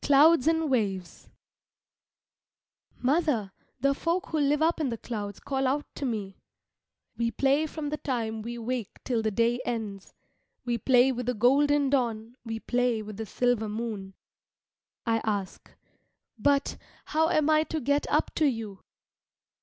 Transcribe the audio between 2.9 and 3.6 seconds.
Mother,